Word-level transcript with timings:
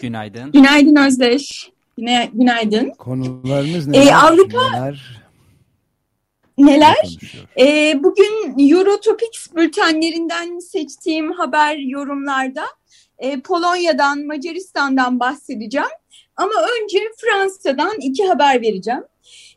Günaydın. 0.00 0.52
Günaydın 0.52 0.96
Özdeş. 0.96 1.70
Güne, 1.98 2.30
günaydın. 2.32 2.90
Konularımız 2.90 3.86
neler? 3.86 4.06
Ee, 4.06 4.14
Avrupa 4.14 4.70
neler? 4.70 5.22
Neler? 6.58 7.18
Ee, 7.58 7.94
bugün 8.02 8.70
Eurotopics 8.70 9.54
bültenlerinden 9.56 10.58
seçtiğim 10.58 11.32
haber 11.32 11.76
yorumlarda 11.76 12.64
e, 13.18 13.40
Polonya'dan, 13.40 14.26
Macaristan'dan 14.26 15.20
bahsedeceğim. 15.20 15.88
Ama 16.36 16.52
önce 16.52 16.98
Fransa'dan 17.18 17.96
iki 18.00 18.26
haber 18.26 18.62
vereceğim. 18.62 19.02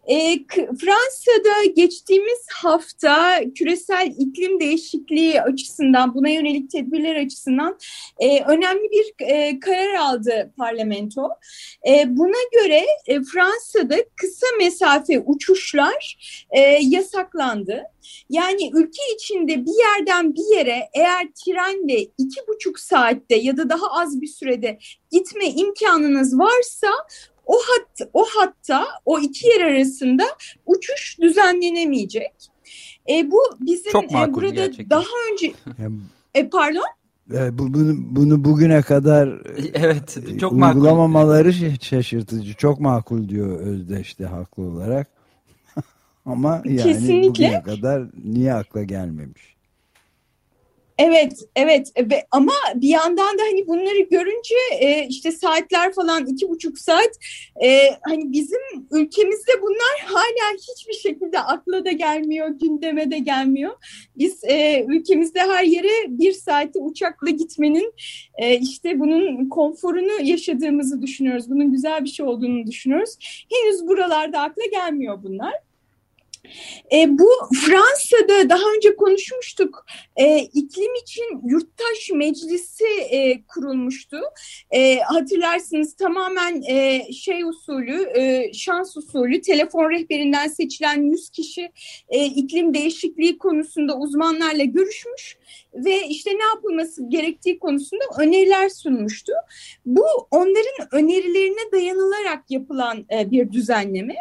E, 0.09 0.45
Fransa'da 0.51 1.65
geçtiğimiz 1.75 2.39
hafta 2.53 3.41
küresel 3.55 4.13
iklim 4.17 4.59
değişikliği 4.59 5.41
açısından, 5.41 6.15
buna 6.15 6.29
yönelik 6.29 6.71
tedbirler 6.71 7.15
açısından 7.15 7.77
e, 8.19 8.43
önemli 8.43 8.89
bir 8.91 9.25
e, 9.25 9.59
karar 9.59 9.93
aldı 9.93 10.53
parlamento. 10.57 11.29
E, 11.87 12.17
buna 12.17 12.41
göre 12.53 12.85
Fransa'da 13.05 13.95
kısa 14.15 14.47
mesafe 14.59 15.19
uçuşlar 15.19 16.17
yasaklandı. 16.81 17.83
Yani 18.29 18.71
ülke 18.73 19.01
içinde 19.15 19.65
bir 19.65 19.79
yerden 19.79 20.35
bir 20.35 20.57
yere 20.57 20.89
eğer 20.93 21.27
trenle 21.45 22.01
iki 22.01 22.47
buçuk 22.47 22.79
saatte 22.79 23.35
ya 23.35 23.57
da 23.57 23.69
daha 23.69 23.91
az 23.91 24.21
bir 24.21 24.27
sürede 24.27 24.79
gitme 25.11 25.45
imkanınız 25.45 26.39
varsa 26.39 26.87
o 27.49 27.55
hat 27.57 28.09
o 28.13 28.25
hatta 28.37 28.85
o 29.05 29.19
iki 29.19 29.47
yer 29.47 29.61
arasında 29.61 30.23
uçuş 30.65 31.17
düzenlenemeyecek. 31.21 32.31
E, 33.09 33.31
bu 33.31 33.39
bizim 33.59 33.91
Çok 33.91 34.11
e, 34.11 34.33
burada 34.33 34.49
gerçekten. 34.49 34.89
daha 34.89 35.05
önce 35.33 35.51
e, 36.33 36.49
pardon 36.49 36.83
E, 37.33 37.57
bu, 37.57 37.73
bunu, 37.73 37.95
bunu 37.97 38.43
bugüne 38.43 38.81
kadar 38.81 39.29
evet 39.73 40.17
e, 40.35 40.37
çok 40.39 40.51
makul. 40.51 40.75
uygulamamaları 40.79 41.49
şa- 41.49 41.83
şaşırtıcı. 41.85 42.53
Çok 42.53 42.79
makul 42.79 43.29
diyor 43.29 43.59
Özdeş 43.59 44.19
de 44.19 44.25
haklı 44.25 44.63
olarak. 44.63 45.07
Ama 46.25 46.61
yani 46.65 46.77
Kesinlikle. 46.83 47.29
bugüne 47.29 47.63
kadar 47.63 48.03
niye 48.23 48.53
akla 48.53 48.83
gelmemiş? 48.83 49.55
Evet, 50.99 51.33
evet 51.55 51.91
ve 52.11 52.25
ama 52.31 52.53
bir 52.75 52.87
yandan 52.87 53.37
da 53.37 53.41
hani 53.41 53.67
bunları 53.67 53.99
görünce 53.99 54.55
e, 54.79 55.07
işte 55.07 55.31
saatler 55.31 55.93
falan 55.93 56.25
iki 56.25 56.49
buçuk 56.49 56.79
saat 56.79 57.09
e, 57.63 57.79
hani 58.01 58.31
bizim 58.31 58.59
ülkemizde 58.91 59.51
bunlar 59.61 59.99
hala 60.05 60.57
hiçbir 60.57 60.93
şekilde 60.93 61.39
akla 61.39 61.85
da 61.85 61.91
gelmiyor, 61.91 62.49
gündeme 62.49 63.11
de 63.11 63.17
gelmiyor. 63.17 63.71
Biz 64.17 64.43
e, 64.43 64.85
ülkemizde 64.87 65.39
her 65.39 65.63
yere 65.63 65.89
bir 66.07 66.31
saati 66.31 66.79
uçakla 66.79 67.29
gitmenin 67.29 67.93
e, 68.37 68.59
işte 68.59 68.99
bunun 68.99 69.49
konforunu 69.49 70.21
yaşadığımızı 70.23 71.01
düşünüyoruz. 71.01 71.49
Bunun 71.49 71.71
güzel 71.71 72.03
bir 72.03 72.09
şey 72.09 72.25
olduğunu 72.25 72.67
düşünüyoruz. 72.67 73.15
Henüz 73.51 73.87
buralarda 73.87 74.39
akla 74.39 74.65
gelmiyor 74.71 75.23
bunlar. 75.23 75.53
E, 76.93 77.19
bu 77.19 77.29
Fransa'da 77.65 78.49
daha 78.49 78.73
önce 78.75 78.95
konuşmuştuk. 78.95 79.85
E, 80.15 80.39
iklim 80.39 80.95
için 80.95 81.41
yurttaş 81.47 82.09
meclisi 82.13 82.85
e, 83.09 83.41
kurulmuştu. 83.47 84.17
E, 84.71 84.99
hatırlarsınız 84.99 85.95
tamamen 85.95 86.61
e, 86.61 87.07
şey 87.13 87.43
usulü, 87.43 88.09
e, 88.15 88.53
şans 88.53 88.97
usulü, 88.97 89.41
telefon 89.41 89.89
rehberinden 89.89 90.47
seçilen 90.47 91.01
100 91.01 91.29
kişi 91.29 91.71
e, 92.09 92.25
iklim 92.25 92.73
değişikliği 92.73 93.37
konusunda 93.37 93.97
uzmanlarla 93.97 94.63
görüşmüş 94.63 95.37
ve 95.73 96.07
işte 96.07 96.31
ne 96.31 96.43
yapılması 96.55 97.09
gerektiği 97.09 97.59
konusunda 97.59 98.03
öneriler 98.19 98.69
sunmuştu. 98.69 99.31
Bu 99.85 100.05
onların 100.31 100.87
önerilerine 100.91 101.71
dayanılarak 101.71 102.51
yapılan 102.51 103.05
e, 103.13 103.31
bir 103.31 103.51
düzenleme. 103.51 104.15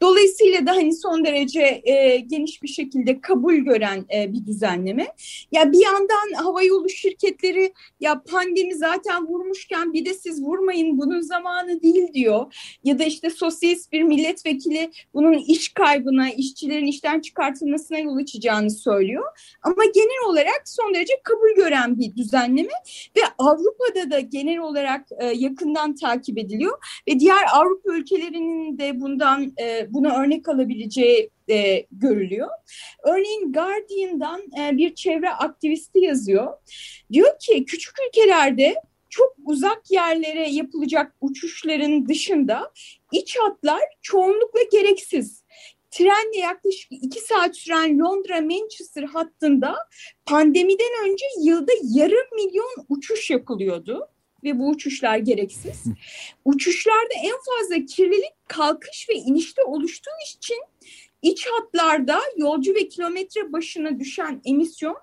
Dolayısıyla 0.00 0.66
da 0.66 0.70
hani 0.70 0.94
son 0.94 1.24
derece 1.24 1.82
e, 1.84 2.18
geniş 2.18 2.62
bir 2.62 2.68
şekilde 2.68 3.20
kabul 3.20 3.54
gören 3.54 4.04
e, 4.14 4.32
bir 4.32 4.46
düzenleme. 4.46 5.06
Ya 5.52 5.72
bir 5.72 5.84
yandan 5.84 6.32
havayolu 6.44 6.88
şirketleri 6.88 7.72
ya 8.00 8.22
pandemi 8.22 8.74
zaten 8.74 9.26
vurmuşken 9.26 9.92
bir 9.92 10.04
de 10.04 10.14
siz 10.14 10.42
vurmayın 10.42 10.98
bunun 10.98 11.20
zamanı 11.20 11.82
değil 11.82 12.12
diyor. 12.14 12.54
Ya 12.84 12.98
da 12.98 13.04
işte 13.04 13.30
sosyalist 13.30 13.92
bir 13.92 14.02
milletvekili 14.02 14.90
bunun 15.14 15.38
iş 15.38 15.68
kaybına, 15.68 16.30
işçilerin 16.30 16.86
işten 16.86 17.20
çıkartılmasına 17.20 17.98
yol 17.98 18.16
açacağını 18.16 18.70
söylüyor. 18.70 19.24
Ama 19.62 19.84
genel 19.84 20.28
olarak 20.28 20.62
son 20.64 20.91
derece 20.94 21.12
kabul 21.22 21.54
gören 21.56 21.98
bir 21.98 22.16
düzenleme 22.16 22.72
ve 23.16 23.20
Avrupa'da 23.38 24.10
da 24.10 24.20
genel 24.20 24.58
olarak 24.58 25.06
e, 25.20 25.26
yakından 25.26 25.94
takip 25.94 26.38
ediliyor 26.38 26.78
ve 27.08 27.20
diğer 27.20 27.44
Avrupa 27.52 27.94
ülkelerinin 27.94 28.78
de 28.78 29.00
bundan 29.00 29.52
e, 29.60 29.86
buna 29.90 30.22
örnek 30.22 30.48
alabileceği 30.48 31.30
e, 31.50 31.86
görülüyor. 31.92 32.48
Örneğin 33.04 33.52
Guardian'dan 33.52 34.40
e, 34.40 34.76
bir 34.76 34.94
çevre 34.94 35.30
aktivisti 35.30 35.98
yazıyor. 35.98 36.52
Diyor 37.12 37.38
ki 37.40 37.64
küçük 37.64 37.94
ülkelerde 38.08 38.74
çok 39.10 39.36
uzak 39.44 39.90
yerlere 39.90 40.48
yapılacak 40.48 41.14
uçuşların 41.20 42.08
dışında 42.08 42.72
iç 43.12 43.36
hatlar 43.38 43.82
çoğunlukla 44.02 44.60
gereksiz. 44.72 45.41
Trenle 45.92 46.38
yaklaşık 46.38 46.92
iki 46.92 47.20
saat 47.20 47.56
süren 47.56 47.98
Londra-Manchester 47.98 49.04
hattında 49.04 49.74
pandemiden 50.26 51.10
önce 51.10 51.24
yılda 51.42 51.72
yarım 51.82 52.26
milyon 52.36 52.86
uçuş 52.88 53.30
yapılıyordu 53.30 54.08
ve 54.44 54.58
bu 54.58 54.68
uçuşlar 54.68 55.18
gereksiz. 55.18 55.84
Uçuşlarda 56.44 57.14
en 57.24 57.36
fazla 57.46 57.84
kirlilik 57.84 58.48
kalkış 58.48 59.08
ve 59.08 59.14
inişte 59.14 59.62
oluştuğu 59.62 60.10
için 60.36 60.62
iç 61.22 61.46
hatlarda 61.46 62.20
yolcu 62.36 62.74
ve 62.74 62.88
kilometre 62.88 63.52
başına 63.52 64.00
düşen 64.00 64.40
emisyon 64.44 64.96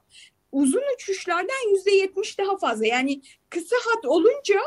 uzun 0.51 0.83
uçuşlardan 0.95 1.75
yüzde 1.75 1.91
yetmiş 1.91 2.39
daha 2.39 2.57
fazla. 2.57 2.85
Yani 2.85 3.21
kısa 3.49 3.75
hat 3.75 4.05
olunca 4.05 4.59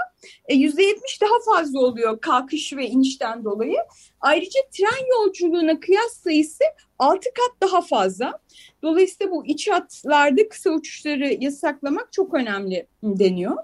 e, 0.49 0.55
yüzde 0.55 0.83
yetmiş 0.83 1.21
daha 1.21 1.57
fazla 1.57 1.81
oluyor 1.81 2.21
kalkış 2.21 2.73
ve 2.73 2.87
inişten 2.87 3.45
dolayı. 3.45 3.79
Ayrıca 4.21 4.61
tren 4.73 5.07
yolculuğuna 5.11 5.81
kıyas 5.81 6.13
sayısı 6.13 6.65
altı 6.99 7.29
kat 7.35 7.61
daha 7.63 7.81
fazla. 7.81 8.39
Dolayısıyla 8.83 9.33
bu 9.33 9.47
iç 9.47 9.69
hatlarda 9.69 10.49
kısa 10.49 10.71
uçuşları 10.71 11.37
yasaklamak 11.41 12.13
çok 12.13 12.35
önemli 12.35 12.87
deniyor. 13.03 13.57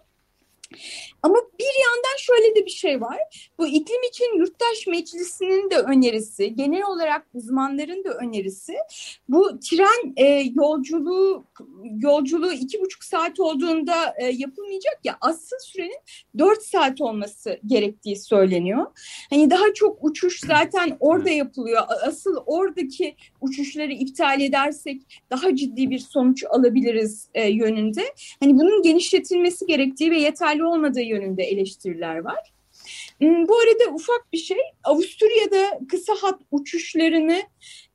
Ama 1.22 1.36
bir 1.58 1.64
yandan 1.64 2.16
şöyle 2.18 2.54
de 2.54 2.66
bir 2.66 2.70
şey 2.70 3.00
var. 3.00 3.50
Bu 3.58 3.66
iklim 3.66 4.02
için 4.08 4.38
Yurttaş 4.38 4.86
Meclisi'nin 4.86 5.70
de 5.70 5.76
önerisi, 5.76 6.56
genel 6.56 6.82
olarak 6.84 7.26
uzmanların 7.34 8.04
da 8.04 8.10
önerisi 8.14 8.74
bu 9.28 9.58
tren 9.60 10.12
e, 10.16 10.24
yolculuğu 10.54 11.44
yolculuğu 11.84 12.52
iki 12.52 12.80
buçuk 12.80 13.04
saat 13.04 13.40
olduğunda 13.40 14.14
e, 14.18 14.26
yapılmayacak 14.26 14.98
ya 15.04 15.16
asıl 15.20 15.56
sürenin 15.60 16.00
dört 16.38 16.62
saat 16.62 17.00
olması 17.00 17.60
gerektiği 17.66 18.16
söyleniyor. 18.16 18.86
Hani 19.30 19.50
daha 19.50 19.74
çok 19.74 19.98
uçuş 20.04 20.40
zaten 20.40 20.96
orada 21.00 21.30
yapılıyor. 21.30 21.82
Asıl 22.06 22.36
oradaki 22.46 23.16
uçuşları 23.40 23.92
iptal 23.92 24.40
edersek 24.40 25.02
daha 25.30 25.56
ciddi 25.56 25.90
bir 25.90 25.98
sonuç 25.98 26.44
alabiliriz 26.50 27.28
e, 27.34 27.48
yönünde. 27.48 28.02
Hani 28.40 28.58
bunun 28.58 28.82
genişletilmesi 28.82 29.66
gerektiği 29.66 30.10
ve 30.10 30.20
yeterli 30.20 30.64
olmadığı 30.64 31.00
yönünde 31.00 31.17
eleştiriler 31.42 32.18
var. 32.18 32.52
Hmm, 33.18 33.48
bu 33.48 33.58
arada 33.58 33.94
ufak 33.94 34.32
bir 34.32 34.38
şey, 34.38 34.58
Avusturya'da 34.84 35.80
kısa 35.88 36.12
hat 36.20 36.40
uçuşlarını 36.50 37.42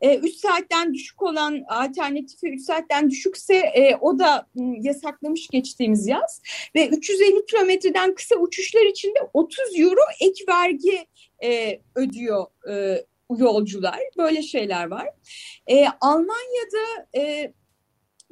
3 0.01 0.25
e, 0.25 0.37
saatten 0.37 0.93
düşük 0.93 1.21
olan 1.21 1.63
alternatifi 1.67 2.47
3 2.47 2.61
saatten 2.61 3.09
düşükse 3.09 3.55
e, 3.55 3.95
o 3.95 4.19
da 4.19 4.47
hmm, 4.53 4.81
yasaklamış 4.81 5.47
geçtiğimiz 5.47 6.07
yaz. 6.07 6.41
Ve 6.75 6.87
350 6.87 7.45
kilometreden 7.45 8.15
kısa 8.15 8.35
uçuşlar 8.35 8.85
için 8.85 9.09
de 9.09 9.19
30 9.33 9.59
euro 9.79 10.01
ek 10.19 10.43
vergi 10.49 11.05
e, 11.43 11.79
ödüyor 11.95 12.45
yolcular. 13.37 13.99
Böyle 14.17 14.41
şeyler 14.41 14.87
var. 14.87 15.09
Almanya'da 16.01 17.07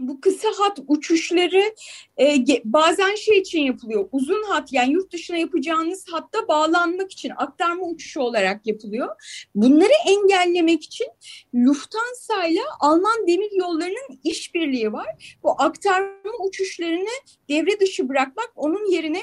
bu 0.08 0.22
kısa 0.22 0.48
hat 0.58 0.80
uçuşları 0.88 1.76
e, 2.20 2.46
bazen 2.66 3.16
şey 3.16 3.38
için 3.38 3.60
yapılıyor. 3.60 4.10
Uzun 4.12 4.44
hat 4.44 4.74
yani 4.74 4.94
yurt 4.94 5.14
dışına 5.14 5.38
yapacağınız 5.38 6.06
hatta 6.12 6.48
bağlanmak 6.48 7.12
için 7.12 7.32
aktarma 7.38 7.86
uçuşu 7.86 8.22
olarak 8.22 8.68
yapılıyor. 8.68 9.10
Bunları 9.56 9.94
engellemek 10.08 10.84
için 10.84 11.08
Lufthansa 11.56 12.46
ile 12.46 12.60
Alman 12.80 13.28
demir 13.28 13.52
yollarının 13.52 14.20
işbirliği 14.24 14.94
var. 14.94 15.38
Bu 15.44 15.62
aktarma 15.62 16.34
uçuşlarını 16.48 17.10
devre 17.50 17.80
dışı 17.80 18.10
bırakmak 18.10 18.52
onun 18.56 18.92
yerine 18.92 19.22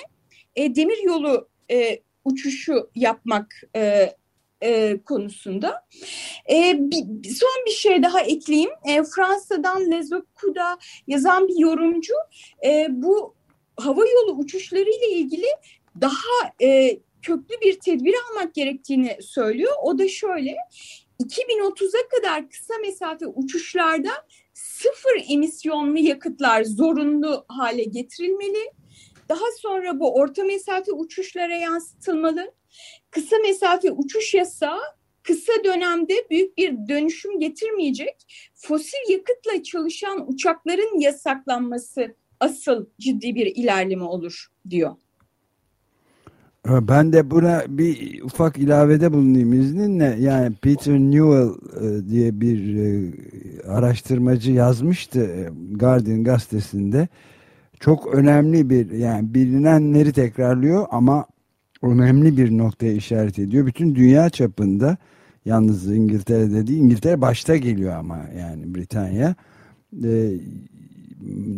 e, 0.56 0.74
demir 0.74 0.98
yolu 1.02 1.48
e, 1.70 2.02
uçuşu 2.24 2.90
yapmak 2.94 3.62
e, 3.76 4.12
e, 4.62 5.00
konusunda. 5.02 5.86
E, 6.50 6.76
bir, 6.78 7.28
son 7.28 7.64
bir 7.66 7.70
şey 7.70 8.02
daha 8.02 8.20
ekleyeyim. 8.20 8.70
E, 8.88 9.02
Fransa'dan 9.02 9.90
Les 9.90 10.06
Eco'da 10.06 10.78
yazan 11.06 11.48
bir 11.48 11.58
yorumcu 11.58 12.14
e, 12.64 12.86
bu 12.90 13.34
hava 13.76 14.04
yolu 14.06 14.38
uçuşları 14.38 14.90
ile 14.90 15.10
ilgili 15.10 15.46
daha 16.00 16.52
e, 16.62 16.98
köklü 17.22 17.60
bir 17.62 17.80
tedbir 17.80 18.14
almak 18.30 18.54
gerektiğini 18.54 19.18
söylüyor. 19.20 19.72
O 19.82 19.98
da 19.98 20.08
şöyle 20.08 20.56
2030'a 21.22 22.08
kadar 22.08 22.50
kısa 22.50 22.74
mesafe 22.80 23.26
uçuşlarda 23.26 24.10
sıfır 24.54 25.24
emisyonlu 25.28 25.98
yakıtlar 25.98 26.64
zorunlu 26.64 27.44
hale 27.48 27.84
getirilmeli. 27.84 28.72
Daha 29.28 29.52
sonra 29.58 30.00
bu 30.00 30.14
orta 30.14 30.44
mesafe 30.44 30.92
uçuşlara 30.92 31.56
yansıtılmalı 31.56 32.52
kısa 33.10 33.36
mesafe 33.42 33.90
uçuş 33.90 34.34
yasağı 34.34 34.80
kısa 35.22 35.52
dönemde 35.64 36.14
büyük 36.30 36.58
bir 36.58 36.88
dönüşüm 36.88 37.40
getirmeyecek. 37.40 38.16
Fosil 38.54 39.10
yakıtla 39.10 39.62
çalışan 39.62 40.32
uçakların 40.32 41.00
yasaklanması 41.00 42.14
asıl 42.40 42.86
ciddi 43.00 43.34
bir 43.34 43.46
ilerleme 43.46 44.04
olur 44.04 44.46
diyor. 44.70 44.96
Ben 46.66 47.12
de 47.12 47.30
buna 47.30 47.64
bir 47.68 48.22
ufak 48.22 48.58
ilavede 48.58 49.12
bulunayım 49.12 49.52
izninle. 49.52 50.16
Yani 50.20 50.54
Peter 50.54 50.94
Newell 50.94 51.50
e, 51.84 52.08
diye 52.10 52.40
bir 52.40 52.76
e, 52.76 53.12
araştırmacı 53.62 54.52
yazmıştı 54.52 55.20
e, 55.20 55.48
Guardian 55.76 56.24
gazetesinde. 56.24 57.08
Çok 57.80 58.14
önemli 58.14 58.70
bir 58.70 58.90
yani 58.90 59.34
bilinenleri 59.34 60.12
tekrarlıyor 60.12 60.86
ama 60.90 61.26
önemli 61.82 62.36
bir 62.36 62.58
noktaya 62.58 62.92
işaret 62.92 63.38
ediyor. 63.38 63.66
Bütün 63.66 63.94
dünya 63.94 64.30
çapında 64.30 64.96
yalnız 65.44 65.86
İngiltere'de 65.86 66.66
değil 66.66 66.80
İngiltere 66.80 67.20
başta 67.20 67.56
geliyor 67.56 67.96
ama 67.96 68.18
yani 68.38 68.74
Britanya 68.74 69.34
e, 70.04 70.40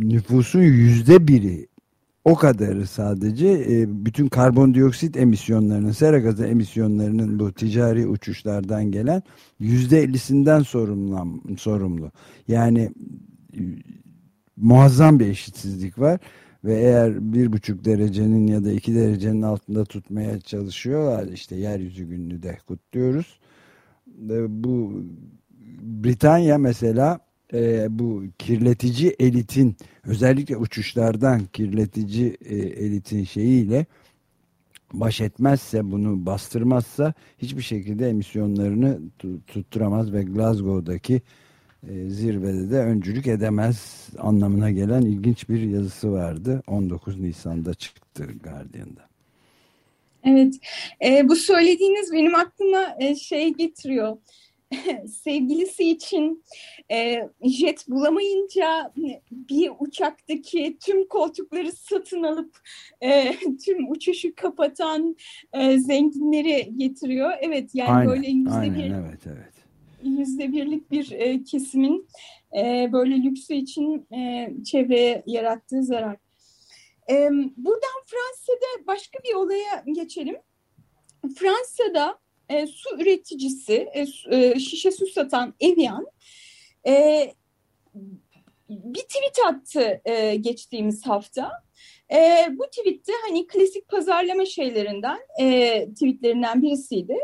nüfusun 0.01 0.61
yüzde 0.61 1.29
biri 1.29 1.71
o 2.25 2.35
kadarı 2.35 2.87
sadece 2.87 3.49
e, 3.49 4.05
bütün 4.07 4.29
karbondioksit 4.29 5.17
emisyonlarının 5.17 5.93
sera 5.93 6.19
gazı 6.19 6.47
emisyonlarının 6.47 7.39
bu 7.39 7.53
ticari 7.53 8.07
uçuşlardan 8.07 8.85
gelen 8.85 9.23
yüzde 9.59 10.03
ellisinden 10.03 10.63
sorumlu. 11.57 12.13
Yani 12.49 12.91
e, 13.55 13.61
muazzam 14.57 15.21
bir 15.21 15.27
eşitsizlik 15.27 15.99
var 15.99 16.21
ve 16.65 16.75
eğer 16.75 17.33
bir 17.33 17.53
buçuk 17.53 17.85
derecenin 17.85 18.47
ya 18.47 18.65
da 18.65 18.73
iki 18.73 18.95
derecenin 18.95 19.43
altında 19.43 19.85
tutmaya 19.85 20.41
çalışıyorlar 20.41 21.29
işte 21.29 21.57
yeryüzü 21.57 22.05
gününü 22.05 22.43
de 22.43 22.59
kutluyoruz. 22.67 23.41
Bu 24.49 25.03
Britanya 25.83 26.59
mesela 26.59 27.21
e, 27.53 27.87
bu 27.99 28.25
kirletici 28.39 29.17
elitin 29.19 29.77
özellikle 30.05 30.57
uçuşlardan 30.57 31.41
kirletici 31.53 32.37
e, 32.45 32.57
elitin 32.57 33.25
şeyiyle 33.25 33.87
baş 34.93 35.21
etmezse 35.21 35.91
bunu 35.91 36.27
bastırmazsa 36.27 37.15
hiçbir 37.39 37.63
şekilde 37.63 38.09
emisyonlarını 38.09 39.01
tutturamaz 39.47 40.13
ve 40.13 40.23
Glasgow'daki 40.23 41.23
zirvede 42.09 42.71
de 42.71 42.79
öncülük 42.79 43.27
edemez 43.27 44.09
anlamına 44.19 44.71
gelen 44.71 45.03
ilginç 45.03 45.49
bir 45.49 45.61
yazısı 45.61 46.13
vardı. 46.13 46.63
19 46.67 47.21
Nisan'da 47.21 47.75
çıktı 47.75 48.27
Guardian'da. 48.45 49.11
Evet, 50.25 50.55
e, 51.05 51.29
bu 51.29 51.37
söylediğiniz 51.37 52.13
benim 52.13 52.35
aklıma 52.35 52.97
e, 52.99 53.15
şey 53.15 53.55
getiriyor. 53.55 54.17
Sevgilisi 55.25 55.91
için 55.91 56.45
e, 56.91 57.29
jet 57.43 57.89
bulamayınca 57.89 58.93
bir 59.31 59.71
uçaktaki 59.79 60.77
tüm 60.81 61.09
koltukları 61.09 61.73
satın 61.73 62.23
alıp 62.23 62.59
e, 63.01 63.37
tüm 63.65 63.91
uçuşu 63.91 64.35
kapatan 64.37 65.17
e, 65.53 65.79
zenginleri 65.79 66.73
getiriyor. 66.77 67.31
Evet, 67.41 67.75
yani 67.75 67.91
aynen, 67.91 68.11
böyle 68.11 68.29
yüzde 68.29 68.75
bir 68.75 68.95
evet, 68.95 69.27
evet 69.27 69.60
yüzde 70.05 70.53
birlik 70.53 70.91
bir 70.91 71.11
e, 71.11 71.45
kesimin 71.45 72.09
e, 72.57 72.89
böyle 72.93 73.23
lüksü 73.23 73.55
için 73.55 74.07
e, 74.13 74.51
çevreye 74.65 75.23
yarattığı 75.27 75.83
zarar. 75.83 76.17
E, 77.11 77.15
buradan 77.57 78.01
Fransa'da 78.07 78.87
başka 78.87 79.19
bir 79.19 79.35
olaya 79.35 79.85
geçelim. 79.95 80.37
Fransa'da 81.37 82.19
e, 82.49 82.67
su 82.67 82.97
üreticisi, 82.99 83.89
e, 83.93 84.07
e, 84.31 84.59
şişe 84.59 84.91
su 84.91 85.07
satan 85.07 85.55
Evian 85.61 86.07
e, 86.87 87.27
bir 88.69 89.03
tweet 89.03 89.39
attı 89.47 90.01
e, 90.05 90.37
geçtiğimiz 90.37 91.07
hafta. 91.07 91.51
E, 92.13 92.49
bu 92.59 92.67
tweette 92.67 93.13
hani 93.29 93.47
klasik 93.47 93.89
pazarlama 93.89 94.45
şeylerinden, 94.45 95.19
e, 95.41 95.89
tweetlerinden 95.95 96.63
birisiydi. 96.63 97.17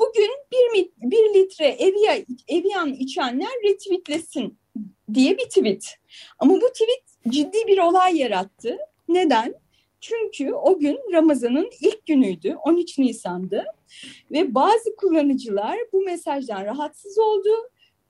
Bugün 0.00 0.30
bir, 0.52 0.90
bir 1.10 1.34
litre 1.34 1.66
Evian, 1.66 2.26
Evian 2.48 2.92
içenler 2.92 3.50
retweetlesin 3.64 4.58
diye 5.14 5.38
bir 5.38 5.44
tweet. 5.44 5.94
Ama 6.38 6.54
bu 6.54 6.68
tweet 6.72 7.32
ciddi 7.32 7.66
bir 7.66 7.78
olay 7.78 8.16
yarattı. 8.16 8.78
Neden? 9.08 9.54
Çünkü 10.00 10.52
o 10.52 10.78
gün 10.78 10.98
Ramazan'ın 11.12 11.70
ilk 11.80 12.06
günüydü, 12.06 12.56
13 12.64 12.98
Nisan'dı 12.98 13.64
ve 14.30 14.54
bazı 14.54 14.96
kullanıcılar 14.96 15.78
bu 15.92 16.00
mesajdan 16.00 16.64
rahatsız 16.64 17.18
oldu. 17.18 17.48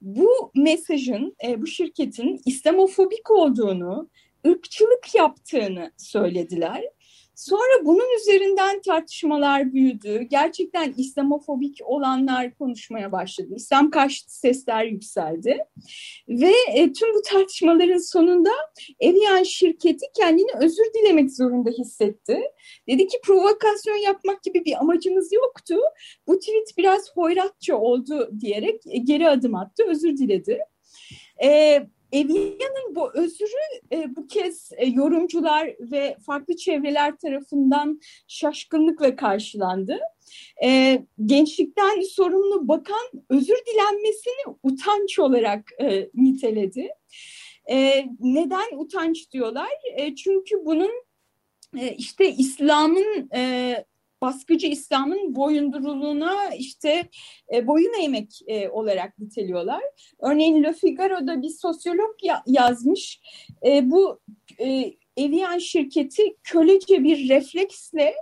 Bu 0.01 0.53
mesajın, 0.55 1.37
e, 1.45 1.63
bu 1.63 1.67
şirketin 1.67 2.41
İslamofobik 2.47 3.31
olduğunu, 3.31 4.09
ırkçılık 4.47 5.15
yaptığını 5.15 5.93
söylediler 5.97 6.85
Sonra 7.41 7.85
bunun 7.85 8.17
üzerinden 8.21 8.81
tartışmalar 8.83 9.73
büyüdü. 9.73 10.23
Gerçekten 10.31 10.95
İslamofobik 10.97 11.79
olanlar 11.85 12.55
konuşmaya 12.55 13.13
başladı. 13.13 13.49
İslam 13.57 13.91
karşıtı 13.91 14.39
sesler 14.39 14.85
yükseldi. 14.85 15.59
Ve 16.29 16.53
e, 16.75 16.93
tüm 16.93 17.15
bu 17.15 17.23
tartışmaların 17.23 17.99
sonunda 17.99 18.51
Evian 19.01 19.43
şirketi 19.43 20.07
kendini 20.17 20.51
özür 20.61 20.85
dilemek 20.95 21.33
zorunda 21.33 21.71
hissetti. 21.71 22.41
Dedi 22.89 23.07
ki 23.07 23.19
provokasyon 23.25 23.97
yapmak 23.97 24.43
gibi 24.43 24.65
bir 24.65 24.81
amacımız 24.81 25.33
yoktu. 25.33 25.77
Bu 26.27 26.39
tweet 26.39 26.79
biraz 26.79 27.17
hoyratça 27.17 27.77
oldu 27.77 28.31
diyerek 28.41 28.83
geri 29.05 29.29
adım 29.29 29.55
attı, 29.55 29.85
özür 29.89 30.17
diledi. 30.17 30.59
E, 31.43 31.81
Evia'nın 32.13 32.95
bu 32.95 33.13
özürü 33.15 33.93
e, 33.93 34.17
bu 34.17 34.27
kez 34.27 34.71
e, 34.77 34.87
yorumcular 34.87 35.75
ve 35.81 36.17
farklı 36.27 36.57
çevreler 36.57 37.17
tarafından 37.17 38.01
şaşkınlıkla 38.29 39.17
karşılandı. 39.17 39.99
E, 40.65 40.99
gençlikten 41.27 42.01
sorumlu 42.01 42.69
bakan 42.69 43.11
özür 43.29 43.59
dilenmesini 43.73 44.57
utanç 44.63 45.19
olarak 45.19 45.71
e, 45.81 46.11
niteledi. 46.15 46.89
E, 47.71 48.07
neden 48.21 48.79
utanç 48.79 49.31
diyorlar? 49.33 49.71
E, 49.97 50.15
çünkü 50.15 50.65
bunun 50.65 50.91
e, 51.79 51.95
işte 51.97 52.33
İslam'ın 52.33 53.31
e, 53.35 53.75
baskıcı 54.23 54.67
İslam'ın 54.67 55.35
boyunduruluğuna 55.35 56.55
işte 56.55 57.09
e, 57.55 57.67
boyun 57.67 58.03
eğmek 58.03 58.41
e, 58.47 58.69
olarak 58.69 59.19
niteliyorlar. 59.19 59.83
Örneğin 60.19 60.63
Le 60.63 60.73
Figaro'da 60.73 61.43
bir 61.43 61.49
sosyolog 61.49 62.15
ya, 62.23 62.43
yazmış. 62.47 63.21
E, 63.67 63.91
bu 63.91 64.21
e, 64.61 64.95
Evian 65.17 65.59
şirketi 65.59 66.37
kölece 66.43 67.05
bir 67.05 67.29
refleksle 67.29 68.15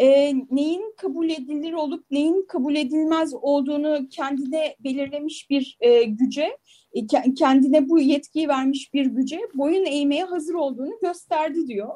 e, 0.00 0.32
neyin 0.50 0.94
kabul 0.96 1.30
edilir 1.30 1.72
olup 1.72 2.10
neyin 2.10 2.46
kabul 2.48 2.76
edilmez 2.76 3.34
olduğunu 3.34 4.08
kendine 4.10 4.76
belirlemiş 4.80 5.50
bir 5.50 5.76
e, 5.80 6.02
güce, 6.02 6.58
e, 6.92 7.06
kendine 7.34 7.88
bu 7.88 8.00
yetkiyi 8.00 8.48
vermiş 8.48 8.94
bir 8.94 9.06
güce 9.06 9.40
boyun 9.54 9.84
eğmeye 9.84 10.24
hazır 10.24 10.54
olduğunu 10.54 10.98
gösterdi 11.02 11.66
diyor. 11.66 11.94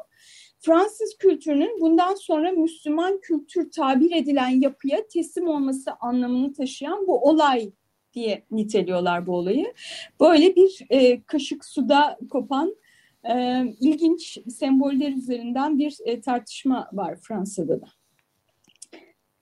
Fransız 0.64 1.16
kültürünün 1.18 1.80
bundan 1.80 2.14
sonra 2.14 2.50
Müslüman 2.50 3.20
kültür 3.22 3.70
tabir 3.70 4.16
edilen 4.16 4.48
yapıya 4.48 5.08
teslim 5.08 5.48
olması 5.48 5.90
anlamını 6.00 6.52
taşıyan 6.52 7.06
bu 7.06 7.28
olay 7.28 7.72
diye 8.14 8.44
niteliyorlar 8.50 9.26
bu 9.26 9.36
olayı. 9.36 9.74
Böyle 10.20 10.56
bir 10.56 10.86
e, 10.90 11.22
kaşık 11.22 11.64
suda 11.64 12.18
kopan 12.30 12.76
e, 13.24 13.64
ilginç 13.80 14.38
semboller 14.48 15.12
üzerinden 15.12 15.78
bir 15.78 15.98
e, 16.04 16.20
tartışma 16.20 16.88
var 16.92 17.16
Fransa'da 17.20 17.80
da. 17.80 17.86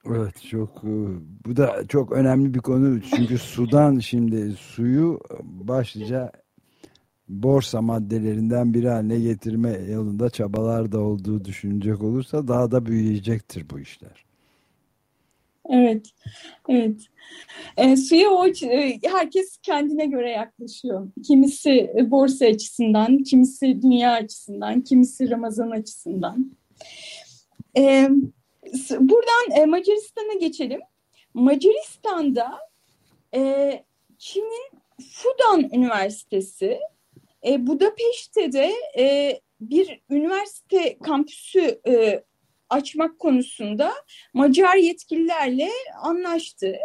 Evet 0.07 0.43
çok 0.51 0.85
e, 0.85 0.93
bu 1.47 1.57
da 1.57 1.87
çok 1.89 2.13
önemli 2.13 2.55
bir 2.55 2.61
konu 2.61 3.01
çünkü 3.03 3.39
sudan 3.39 3.99
şimdi 3.99 4.53
suyu 4.53 5.21
başlıca 5.43 6.33
borsa 7.33 7.83
maddelerinden 7.83 8.75
biri 8.75 8.89
haline 8.89 9.21
getirme 9.21 9.71
yolunda 9.71 10.31
çabalar 10.31 10.93
da 10.93 11.01
olduğu 11.01 11.45
düşünecek 11.45 12.03
olursa 12.03 12.49
daha 12.49 12.71
da 12.71 12.87
büyüyecektir 12.87 13.71
bu 13.71 13.81
işler. 13.81 14.25
Evet, 15.71 16.07
evet. 16.69 17.01
E, 17.77 17.97
suya 17.97 18.31
o 18.31 18.47
e, 18.47 19.01
herkes 19.05 19.57
kendine 19.63 20.07
göre 20.07 20.31
yaklaşıyor. 20.31 21.09
Kimisi 21.27 21.95
borsa 22.11 22.47
açısından, 22.47 23.19
kimisi 23.19 23.83
dünya 23.83 24.13
açısından, 24.13 24.81
kimisi 24.81 25.31
Ramazan 25.31 25.71
açısından. 25.71 26.53
E, 27.77 28.09
buradan 29.01 29.61
e, 29.61 29.67
Macaristan'a 29.67 30.39
geçelim. 30.41 30.81
Macaristan'da 31.35 32.59
e, 33.35 33.73
Çin'in 34.19 34.79
Fudan 35.01 35.71
Üniversitesi 35.73 36.79
e, 37.47 37.67
Budapeşte'de 37.67 38.73
e, 38.99 39.41
bir 39.61 40.01
üniversite 40.11 40.99
kampüsü 40.99 41.81
e, 41.89 42.23
açmak 42.71 43.19
konusunda 43.19 43.93
Macar 44.35 44.77
yetkililerle 44.77 45.69
anlaştı. 46.03 46.77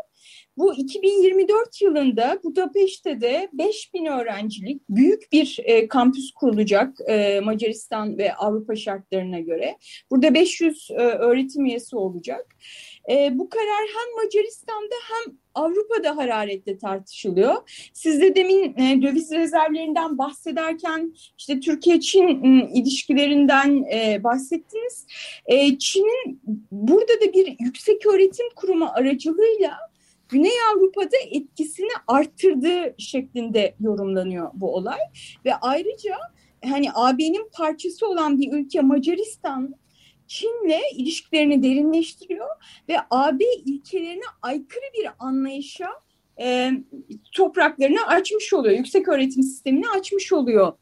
Bu 0.58 0.74
2024 0.76 1.82
yılında 1.82 2.40
Budapeşte'de 2.44 3.50
5000 3.54 4.06
öğrencilik 4.06 4.82
büyük 4.90 5.32
bir 5.32 5.60
e, 5.64 5.88
kampüs 5.88 6.32
kurulacak 6.32 6.98
e, 7.08 7.40
Macaristan 7.40 8.18
ve 8.18 8.34
Avrupa 8.34 8.76
şartlarına 8.76 9.40
göre. 9.40 9.78
Burada 10.12 10.34
500 10.34 10.88
e, 10.92 10.96
öğretim 10.96 11.66
üyesi 11.66 11.96
olacak. 11.96 12.56
E, 13.10 13.40
bu 13.40 13.50
karar 13.50 13.88
hem 13.98 14.24
Macaristan'da 14.24 14.96
hem 15.10 15.38
Avrupa'da 15.58 16.18
hararetle 16.18 16.78
tartışılıyor. 16.78 17.56
Siz 17.94 18.22
de 18.22 18.36
demin 18.36 18.78
e, 18.78 19.02
döviz 19.02 19.32
rezervlerinden 19.32 20.18
bahsederken 20.18 21.14
işte 21.38 21.60
Türkiye-Çin 21.60 22.44
e, 22.44 22.70
ilişkilerinden 22.74 23.84
e, 23.94 24.24
bahsettiniz. 24.24 25.06
E, 25.46 25.78
Çin'in 25.78 26.42
burada 26.72 27.14
da 27.22 27.34
bir 27.34 27.56
yüksek 27.60 28.06
öğretim 28.06 28.46
kurumu 28.56 28.90
aracılığıyla 28.94 29.78
Güney 30.30 30.52
Avrupa'da 30.74 31.18
etkisini 31.32 31.92
arttırdığı 32.08 32.96
şeklinde 32.98 33.76
yorumlanıyor 33.80 34.52
bu 34.54 34.76
olay. 34.76 35.00
Ve 35.46 35.56
ayrıca 35.56 36.16
hani 36.66 36.88
AB'nin 36.94 37.50
parçası 37.54 38.08
olan 38.08 38.40
bir 38.40 38.54
ülke 38.54 38.82
Macaristan 38.82 39.76
Çin'le 40.27 40.81
ilişkilerini 40.96 41.63
derinleştiriyor 41.63 42.50
ve 42.89 42.96
AB 43.10 43.43
ilkelerine 43.65 44.24
aykırı 44.41 44.86
bir 44.98 45.07
anlayışa 45.19 45.89
e, 46.39 46.72
topraklarını 47.31 48.07
açmış 48.07 48.53
oluyor. 48.53 48.77
Yüksek 48.77 49.07
öğretim 49.07 49.43
sistemini 49.43 49.89
açmış 49.89 50.34
oluyor 50.34 50.74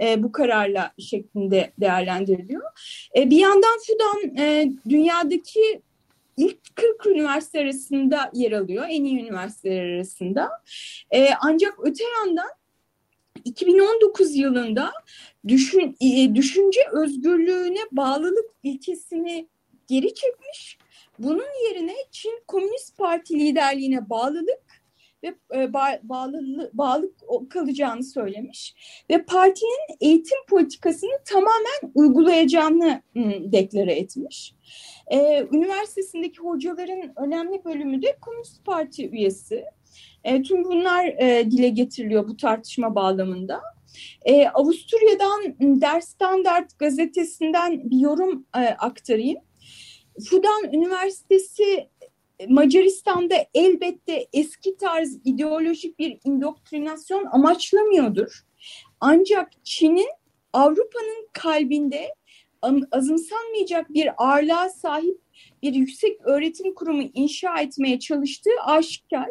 e, 0.00 0.22
bu 0.22 0.32
kararla 0.32 0.92
şeklinde 0.98 1.72
değerlendiriliyor. 1.80 2.62
E, 3.16 3.30
bir 3.30 3.38
yandan 3.38 3.78
Fudan 3.86 4.36
e, 4.36 4.72
dünyadaki 4.88 5.82
ilk 6.36 6.76
40 6.76 7.06
üniversite 7.06 7.60
arasında 7.60 8.30
yer 8.34 8.52
alıyor. 8.52 8.84
En 8.88 9.04
iyi 9.04 9.20
üniversiteler 9.20 9.84
arasında. 9.84 10.50
E, 11.10 11.28
ancak 11.40 11.74
öte 11.82 12.04
yandan 12.04 12.50
2019 13.44 14.36
yılında 14.36 14.92
düşün, 15.48 15.96
e, 16.00 16.34
düşünce 16.34 16.80
özgürlüğüne 16.92 17.80
bağlılık 17.92 18.50
ilkesini 18.62 19.48
geri 19.88 20.14
çekmiş. 20.14 20.78
Bunun 21.18 21.68
yerine 21.68 21.94
Çin 22.10 22.42
Komünist 22.48 22.98
Parti 22.98 23.34
liderliğine 23.40 24.10
bağlılık 24.10 24.82
ve 25.22 25.34
e, 25.54 25.72
bağlı, 26.02 26.70
bağlı 26.72 27.12
kalacağını 27.50 28.04
söylemiş 28.04 28.74
ve 29.10 29.24
partinin 29.24 29.96
eğitim 30.00 30.38
politikasını 30.48 31.18
tamamen 31.24 31.92
uygulayacağını 31.94 33.02
deklare 33.52 33.92
etmiş. 33.92 34.54
Ee, 35.12 35.46
üniversitesindeki 35.52 36.38
hocaların 36.38 37.12
önemli 37.16 37.64
bölümü 37.64 38.02
de 38.02 38.16
Komünist 38.20 38.64
Parti 38.64 39.10
üyesi. 39.10 39.64
E, 40.24 40.42
tüm 40.42 40.64
bunlar 40.64 41.06
e, 41.06 41.50
dile 41.50 41.68
getiriliyor 41.68 42.28
bu 42.28 42.36
tartışma 42.36 42.94
bağlamında. 42.94 43.62
E, 44.24 44.48
Avusturya'dan 44.48 45.42
Der 45.60 46.00
Standard 46.00 46.70
gazetesinden 46.78 47.90
bir 47.90 47.98
yorum 47.98 48.46
e, 48.56 48.60
aktarayım. 48.60 49.38
Fudan 50.30 50.72
Üniversitesi 50.72 51.88
Macaristan'da 52.48 53.34
elbette 53.54 54.28
eski 54.32 54.76
tarz 54.76 55.18
ideolojik 55.24 55.98
bir 55.98 56.18
indoktrinasyon 56.24 57.26
amaçlamıyordur. 57.32 58.40
Ancak 59.00 59.50
Çin'in 59.64 60.10
Avrupa'nın 60.52 61.28
kalbinde 61.32 62.14
azımsanmayacak 62.92 63.94
bir 63.94 64.10
ağırlığa 64.16 64.68
sahip 64.68 65.20
bir 65.62 65.74
yüksek 65.74 66.20
öğretim 66.24 66.74
kurumu 66.74 67.02
inşa 67.14 67.60
etmeye 67.60 67.98
çalıştığı 67.98 68.60
aşikar. 68.64 69.30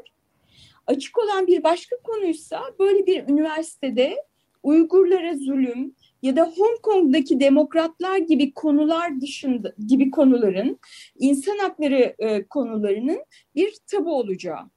Açık 0.92 1.18
olan 1.18 1.48
bir 1.48 1.64
başka 1.64 1.96
konuysa 2.04 2.62
böyle 2.80 3.06
bir 3.06 3.28
üniversitede 3.28 4.16
Uygurlara 4.64 5.36
zulüm 5.38 5.96
ya 6.22 6.36
da 6.36 6.44
Hong 6.44 6.82
Kong'daki 6.82 7.40
demokratlar 7.40 8.18
gibi 8.18 8.54
konular 8.54 9.22
dışında 9.22 9.74
gibi 9.88 10.12
konuların 10.12 10.80
insan 11.20 11.58
hakları 11.58 12.16
e, 12.20 12.44
konularının 12.44 13.24
bir 13.56 13.76
tabu 13.88 14.16
olacağı. 14.16 14.70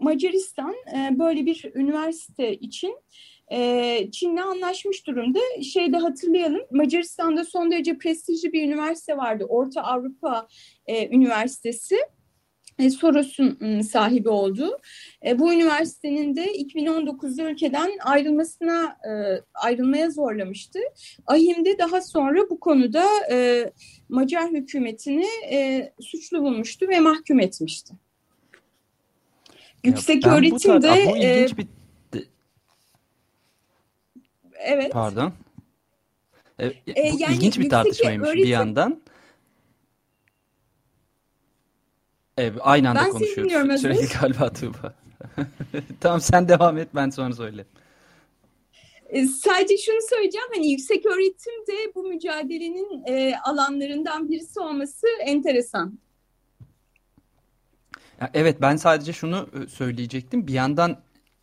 Macaristan 0.00 0.74
e, 0.96 1.18
böyle 1.18 1.46
bir 1.46 1.70
üniversite 1.74 2.54
için 2.54 2.96
e, 3.52 4.10
Çin'le 4.12 4.42
anlaşmış 4.42 5.06
durumda. 5.06 5.38
Şeyde 5.62 5.96
hatırlayalım 5.96 6.62
Macaristan'da 6.70 7.44
son 7.44 7.70
derece 7.70 7.98
prestijli 7.98 8.52
bir 8.52 8.62
üniversite 8.62 9.16
vardı. 9.16 9.44
Orta 9.48 9.82
Avrupa 9.82 10.48
e, 10.86 11.08
Üniversitesi. 11.16 11.96
E, 12.78 12.90
Soros'un 12.90 13.58
ıı, 13.62 13.84
sahibi 13.84 14.28
olduğu. 14.28 14.78
E, 15.26 15.38
bu 15.38 15.52
üniversitenin 15.52 16.36
de 16.36 16.56
2019'da 16.56 17.50
ülkeden 17.50 17.90
ayrılmasına 18.04 18.84
e, 18.84 19.42
ayrılmaya 19.54 20.10
zorlamıştı. 20.10 20.78
Ahim 21.26 21.64
de 21.64 21.78
daha 21.78 22.00
sonra 22.00 22.50
bu 22.50 22.60
konuda 22.60 23.04
Macar 24.08 24.50
hükümetini 24.50 25.26
suçlu 26.00 26.42
bulmuştu 26.42 26.88
ve 26.88 27.00
mahkum 27.00 27.40
etmişti. 27.40 27.94
Yüksek 29.84 30.26
ya 30.26 30.34
öğretimde... 30.34 31.06
Bu, 31.06 31.10
bu 31.10 31.16
ilginç 31.16 31.58
bir... 31.58 31.66
Evet. 34.58 34.92
Pardon. 34.92 35.32
E, 36.58 36.66
e, 36.66 36.74
yani 37.18 37.34
ilginç 37.34 37.58
bir 37.58 37.68
tartışmaymış 37.68 38.28
öğretim... 38.28 38.44
bir 38.44 38.48
yandan. 38.48 39.00
Evet, 42.38 42.54
aynı 42.60 42.90
anda 42.90 43.00
ben 43.00 43.10
konuşuyoruz. 43.10 43.80
Sürekli 43.80 44.18
galiba 44.20 44.52
Tuğba. 44.52 44.94
tamam 46.00 46.20
sen 46.20 46.48
devam 46.48 46.78
et 46.78 46.88
ben 46.94 47.10
sonra 47.10 47.34
söyle. 47.34 47.64
E, 49.08 49.26
sadece 49.26 49.76
şunu 49.78 49.98
söyleyeceğim 50.10 50.46
hani 50.54 50.70
yüksek 50.70 51.06
öğretim 51.06 51.66
de 51.66 51.94
bu 51.94 52.02
mücadelenin 52.02 53.04
e, 53.06 53.36
alanlarından 53.44 54.28
birisi 54.28 54.60
olması 54.60 55.06
enteresan. 55.20 55.98
Evet 58.34 58.60
ben 58.60 58.76
sadece 58.76 59.12
şunu 59.12 59.48
e, 59.54 59.68
söyleyecektim. 59.68 60.46
Bir 60.46 60.52
yandan 60.52 60.96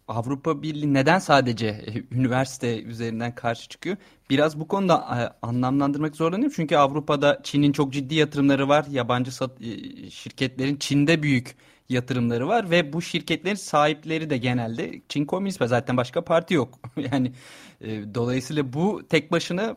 Avrupa 0.07 0.61
Birliği 0.61 0.93
neden 0.93 1.19
sadece 1.19 1.67
e, 1.67 2.15
üniversite 2.15 2.81
üzerinden 2.81 3.35
karşı 3.35 3.69
çıkıyor? 3.69 3.97
Biraz 4.29 4.59
bu 4.59 4.67
konuda 4.67 4.95
e, 4.95 5.47
anlamlandırmak 5.47 6.15
zorlanıyorum. 6.15 6.53
Çünkü 6.55 6.75
Avrupa'da 6.75 7.39
Çin'in 7.43 7.71
çok 7.71 7.93
ciddi 7.93 8.15
yatırımları 8.15 8.67
var. 8.67 8.85
Yabancı 8.89 9.31
şirketlerin 10.11 10.77
Çin'de 10.77 11.23
büyük 11.23 11.55
yatırımları 11.89 12.47
var 12.47 12.69
ve 12.69 12.93
bu 12.93 13.01
şirketlerin 13.01 13.55
sahipleri 13.55 14.29
de 14.29 14.37
genelde 14.37 15.01
Çin 15.09 15.25
Komünist 15.25 15.59
Parti 15.59 15.69
zaten 15.69 15.97
başka 15.97 16.23
parti 16.23 16.53
yok. 16.53 16.79
yani 17.11 17.31
e, 17.81 18.15
dolayısıyla 18.15 18.73
bu 18.73 19.07
tek 19.09 19.31
başına 19.31 19.75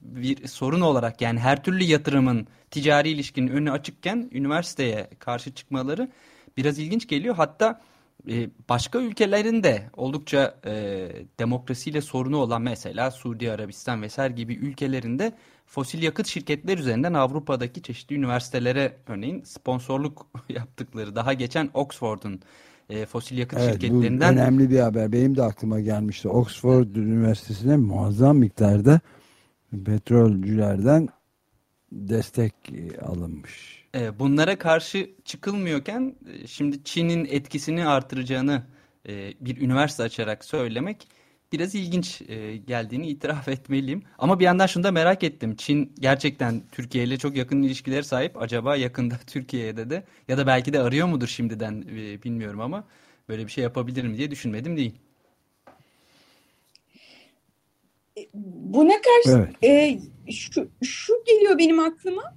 bir 0.00 0.46
sorun 0.46 0.80
olarak 0.80 1.20
yani 1.20 1.40
her 1.40 1.64
türlü 1.64 1.84
yatırımın 1.84 2.46
ticari 2.70 3.08
ilişkinin 3.10 3.48
önü 3.48 3.70
açıkken 3.70 4.30
üniversiteye 4.32 5.10
karşı 5.18 5.54
çıkmaları 5.54 6.10
biraz 6.56 6.78
ilginç 6.78 7.08
geliyor. 7.08 7.34
Hatta 7.34 7.80
e, 8.28 8.50
başka 8.68 8.98
ülkelerin 8.98 9.62
de 9.62 9.90
oldukça 9.96 10.54
e, 10.66 10.72
demokrasiyle 11.38 12.00
sorunu 12.00 12.36
olan 12.36 12.62
mesela 12.62 13.10
Suudi 13.10 13.52
Arabistan 13.52 14.02
vesaire 14.02 14.32
gibi 14.32 14.54
ülkelerinde 14.54 15.32
fosil 15.66 16.02
yakıt 16.02 16.26
şirketler 16.26 16.78
üzerinden 16.78 17.14
Avrupa'daki 17.14 17.82
çeşitli 17.82 18.16
üniversitelere 18.16 18.96
örneğin 19.06 19.42
sponsorluk 19.42 20.26
yaptıkları 20.48 21.16
daha 21.16 21.32
geçen 21.32 21.70
Oxford'un 21.74 22.40
e, 22.90 23.06
fosil 23.06 23.38
yakıt 23.38 23.58
evet, 23.58 23.72
şirketlerinden. 23.72 24.36
Bu 24.36 24.40
önemli 24.40 24.70
bir 24.70 24.80
haber. 24.80 25.12
Benim 25.12 25.36
de 25.36 25.42
aklıma 25.42 25.80
gelmişti. 25.80 26.28
Oxford 26.28 26.94
Üniversitesi'ne 26.96 27.76
muazzam 27.76 28.36
miktarda 28.36 29.00
petrolcülerden 29.84 31.08
destek 31.92 32.54
alınmış. 33.02 33.79
E, 33.94 34.18
bunlara 34.18 34.58
karşı 34.58 35.10
çıkılmıyorken 35.24 36.14
e, 36.32 36.46
şimdi 36.46 36.84
Çin'in 36.84 37.24
etkisini 37.24 37.86
artıracağını 37.86 38.62
e, 39.08 39.34
bir 39.40 39.60
üniversite 39.60 40.02
açarak 40.02 40.44
söylemek 40.44 41.08
biraz 41.52 41.74
ilginç 41.74 42.22
e, 42.22 42.56
geldiğini 42.56 43.08
itiraf 43.08 43.48
etmeliyim. 43.58 44.02
Ama 44.18 44.40
bir 44.40 44.44
yandan 44.44 44.66
şunu 44.66 44.84
da 44.84 44.90
merak 44.90 45.22
ettim. 45.22 45.56
Çin 45.56 45.92
gerçekten 46.00 46.62
Türkiye 46.72 47.04
ile 47.04 47.16
çok 47.16 47.36
yakın 47.36 47.62
ilişkiler 47.62 48.02
sahip. 48.02 48.42
Acaba 48.42 48.76
yakında 48.76 49.14
Türkiye'de 49.26 49.90
de 49.90 50.04
ya 50.28 50.38
da 50.38 50.46
belki 50.46 50.72
de 50.72 50.80
arıyor 50.80 51.06
mudur 51.06 51.28
şimdiden 51.28 51.82
e, 51.82 52.22
bilmiyorum 52.22 52.60
ama 52.60 52.84
böyle 53.28 53.46
bir 53.46 53.52
şey 53.52 53.64
yapabilirim 53.64 54.16
diye 54.16 54.30
düşünmedim 54.30 54.76
değil. 54.76 54.94
Buna 58.34 58.92
karşı 59.02 59.48
evet. 59.62 60.00
e, 60.28 60.32
şu, 60.32 60.70
şu 60.82 61.12
geliyor 61.26 61.58
benim 61.58 61.78
aklıma. 61.78 62.34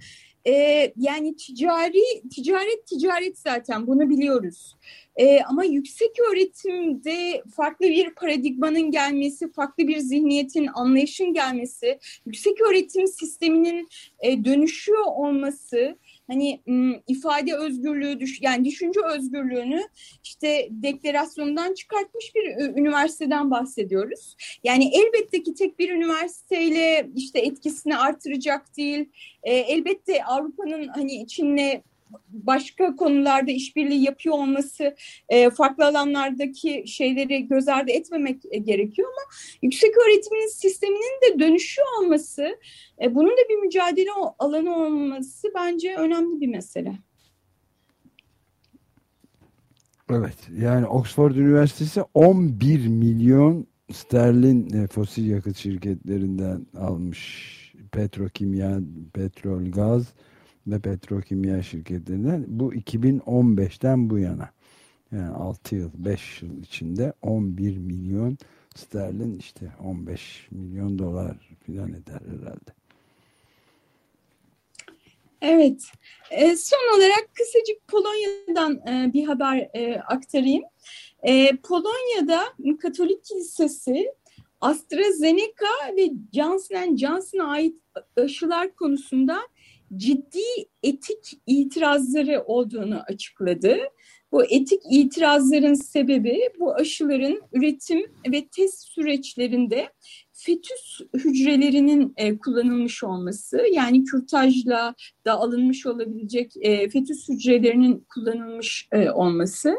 E, 0.48 0.94
yani 0.98 1.36
ticari 1.36 2.30
ticaret 2.36 2.88
ticaret 2.88 3.40
zaten 3.40 3.88
bunu 3.88 4.10
biliyoruz. 4.10 4.76
E, 5.16 5.42
ama 5.42 5.64
yüksek 5.64 6.12
öğretimde 6.32 7.44
farklı 7.56 7.86
bir 7.86 8.16
paradigmanın 8.16 8.92
gelmesi, 8.92 9.52
farklı 9.52 9.88
bir 9.88 9.98
zihniyetin, 9.98 10.70
anlayışın 10.74 11.34
gelmesi, 11.34 12.00
yüksek 12.26 12.62
öğretim 12.62 13.08
sisteminin 13.08 13.88
e, 14.20 14.46
dönüşüyor 14.46 15.06
olması 15.06 15.98
hani 16.28 16.62
ifade 17.08 17.56
özgürlüğü 17.56 18.20
düş 18.20 18.42
yani 18.42 18.66
düşünce 18.66 19.00
özgürlüğünü 19.06 19.82
işte 20.24 20.68
deklarasyondan 20.72 21.74
çıkartmış 21.74 22.36
bir 22.36 22.78
üniversiteden 22.80 23.52
bahsediyoruz. 23.52 24.36
Yani 24.64 24.92
elbette 24.96 25.44
ki 25.44 25.54
tek 25.54 25.80
bir 25.80 25.90
üniversiteyle 25.90 27.10
işte 27.16 27.40
etkisini 27.40 27.98
artıracak 27.98 28.78
değil. 28.78 29.10
E, 29.44 29.54
elbette 29.54 30.24
Avrupa'nın 30.26 30.88
hani 30.88 31.28
Çin'le 31.28 31.82
başka 32.30 32.96
konularda 32.96 33.52
işbirliği 33.52 34.04
yapıyor 34.04 34.36
olması 34.36 34.96
e, 35.30 35.50
farklı 35.50 35.86
alanlardaki 35.86 36.84
şeyleri 36.88 37.48
göz 37.48 37.68
ardı 37.68 37.92
etmemek 37.92 38.42
e, 38.52 38.58
gerekiyor 38.58 39.08
ama 39.08 39.36
yüksek 39.62 39.92
öğretimin 39.98 40.48
sisteminin 40.48 41.22
de 41.22 41.40
dönüşüyor 41.40 41.88
olması, 42.02 42.60
e, 43.02 43.16
bunun 43.16 43.32
da 43.32 43.42
bir 43.50 43.56
mücadele 43.56 44.12
alanı 44.40 44.76
olması 44.76 45.48
bence 45.56 45.96
önemli 45.96 46.42
bir 46.42 46.48
mesele. 46.48 46.94
Evet 50.10 50.38
yani 50.58 50.88
Oxford 50.88 51.36
Üniversitesi 51.36 52.02
11 52.14 52.88
milyon 52.88 53.68
sterlin 53.92 54.84
e, 54.84 54.88
fosil 54.88 55.30
yakıt 55.30 55.58
şirketlerinden 55.58 56.66
almış 56.78 57.54
petrokimya, 57.92 58.80
petrol, 59.14 59.72
gaz 59.72 60.14
ve 60.68 60.80
petrokimya 60.80 61.64
şirketlerinden 61.64 62.46
bu 62.48 62.74
2015'ten 62.74 64.10
bu 64.10 64.20
yana 64.20 64.50
yani 65.12 65.30
6 65.30 65.76
yıl 65.76 65.92
5 65.94 66.42
yıl 66.42 66.64
içinde 66.64 67.14
11 67.22 67.78
milyon 67.78 68.38
sterlin 68.76 69.40
işte 69.40 69.72
15 69.84 70.48
milyon 70.52 71.00
dolar 71.00 71.38
filan 71.66 71.90
eder 71.90 72.22
herhalde. 72.26 72.74
Evet. 75.42 75.84
E, 76.32 76.56
son 76.56 76.98
olarak 76.98 77.30
kısacık 77.34 77.88
Polonya'dan 77.88 78.74
e, 78.88 79.14
bir 79.14 79.26
haber 79.26 79.70
e, 79.74 80.00
aktarayım. 80.00 80.64
E, 81.24 81.56
Polonya'da 81.56 82.44
Katolik 82.82 83.24
Kilisesi 83.24 84.14
AstraZeneca 84.62 85.96
ve 85.98 86.10
Johnson 86.34 86.98
Johnson'a 86.98 87.48
ait 87.48 87.76
aşılar 88.18 88.76
konusunda 88.76 89.40
ciddi 89.96 90.40
etik 90.84 91.34
itirazları 91.48 92.44
olduğunu 92.46 93.00
açıkladı. 93.08 93.78
Bu 94.32 94.44
etik 94.44 94.82
itirazların 94.92 95.74
sebebi 95.74 96.40
bu 96.60 96.76
aşıların 96.76 97.42
üretim 97.54 98.02
ve 98.32 98.48
test 98.48 98.88
süreçlerinde 98.88 99.90
fetüs 100.34 101.00
hücrelerinin 101.14 102.14
e, 102.18 102.38
kullanılmış 102.38 103.04
olması 103.04 103.62
yani 103.74 104.04
kürtajla 104.04 104.96
da 105.26 105.34
alınmış 105.34 105.86
olabilecek 105.86 106.52
e, 106.62 106.90
fetüs 106.90 107.30
hücrelerinin 107.30 108.08
kullanılmış 108.14 108.88
e, 108.92 109.10
olması 109.10 109.76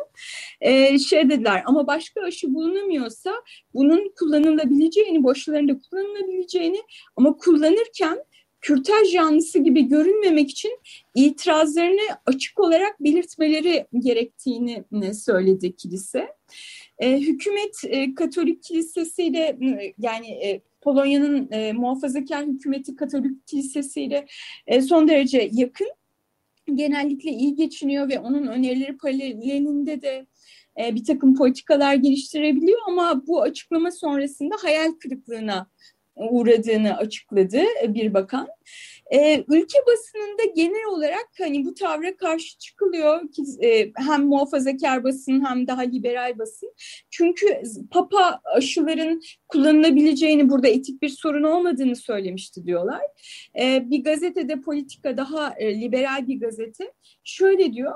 e, 0.61 0.99
şey 0.99 1.31
dediler 1.31 1.63
ama 1.67 1.87
başka 1.87 2.23
aşı 2.23 2.55
bulunamıyorsa 2.55 3.33
bunun 3.75 4.13
kullanılabileceğini 4.19 5.25
bu 5.25 5.31
aşıların 5.31 5.69
da 5.69 5.79
kullanılabileceğini 5.79 6.83
ama 7.17 7.37
kullanırken 7.37 8.19
kürtaj 8.65 9.15
yanlısı 9.15 9.59
gibi 9.59 9.89
görünmemek 9.89 10.51
için 10.51 10.79
itirazlarını 11.15 12.01
açık 12.27 12.61
olarak 12.61 13.01
belirtmeleri 13.01 13.87
gerektiğini 13.99 14.85
söyledi 15.15 15.77
kilise. 15.77 16.29
E, 16.99 17.19
hükümet 17.21 17.77
e, 17.85 18.15
Katolik 18.15 18.63
kilisesiyle 18.63 19.59
yani 19.99 20.29
e, 20.29 20.61
Polonya'nın 20.81 21.49
e, 21.53 21.73
muhafazakar 21.73 22.47
hükümeti 22.47 22.97
Katolik 22.97 23.47
kilisesiyle 23.47 24.27
e, 24.67 24.83
son 24.83 25.09
derece 25.09 25.49
yakın. 25.53 25.89
Genellikle 26.75 27.31
iyi 27.31 27.55
geçiniyor 27.57 28.09
ve 28.09 28.19
onun 28.19 28.47
önerileri 28.47 28.97
paralelinde 28.97 30.03
de 30.03 30.27
e, 30.81 30.95
bir 30.95 31.05
takım 31.05 31.35
politikalar 31.35 31.95
geliştirebiliyor 31.95 32.81
ama 32.89 33.27
bu 33.27 33.43
açıklama 33.43 33.91
sonrasında 33.91 34.55
hayal 34.63 34.93
kırıklığına 34.93 35.67
uğradığını 36.17 36.97
açıkladı 36.97 37.63
bir 37.89 38.15
bakan. 38.15 38.49
Ee, 39.13 39.45
ülke 39.49 39.79
basınında 39.87 40.45
genel 40.57 40.87
olarak 40.91 41.29
hani 41.39 41.65
bu 41.65 41.75
tavra 41.75 42.17
karşı 42.17 42.59
çıkılıyor 42.59 43.21
ki 43.33 43.43
e, 43.63 43.93
hem 43.97 44.27
muhafazakar 44.27 45.05
basın 45.05 45.45
hem 45.45 45.67
daha 45.67 45.81
liberal 45.81 46.39
basın. 46.39 46.75
Çünkü 47.11 47.63
Papa 47.91 48.41
aşıların 48.45 49.21
kullanılabileceğini 49.49 50.51
burada 50.51 50.69
etik 50.69 51.03
bir 51.03 51.09
sorun 51.09 51.43
olmadığını 51.43 51.97
söylemişti 51.97 52.67
diyorlar. 52.67 53.03
Ee, 53.61 53.91
bir 53.91 54.05
gazetede 54.05 54.61
politika 54.61 55.17
daha 55.17 55.55
e, 55.59 55.81
liberal 55.81 56.29
bir 56.29 56.41
gazete 56.41 56.93
şöyle 57.25 57.73
diyor. 57.73 57.93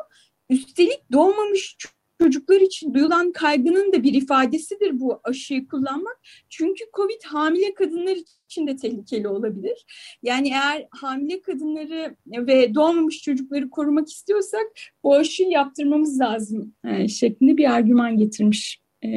Üstelik 0.50 1.12
doğmamış 1.12 1.76
çocuklar 2.22 2.60
için 2.60 2.94
duyulan 2.94 3.32
kaygının 3.32 3.92
da 3.92 4.02
bir 4.02 4.14
ifadesidir 4.14 5.00
bu 5.00 5.20
aşıyı 5.24 5.68
kullanmak. 5.68 6.20
Çünkü 6.48 6.84
COVID 6.96 7.22
hamile 7.26 7.74
kadınlar 7.74 8.16
için 8.46 8.66
de 8.66 8.76
tehlikeli 8.76 9.28
olabilir. 9.28 9.86
Yani 10.22 10.48
eğer 10.48 10.86
hamile 10.90 11.42
kadınları 11.42 12.16
ve 12.26 12.74
doğmamış 12.74 13.22
çocukları 13.22 13.70
korumak 13.70 14.08
istiyorsak 14.08 14.66
bu 15.02 15.14
aşıyı 15.14 15.48
yaptırmamız 15.48 16.20
lazım 16.20 16.74
e, 16.84 17.08
şeklinde 17.08 17.56
bir 17.56 17.70
argüman 17.74 18.16
getirmiş 18.16 18.82
e, 19.04 19.08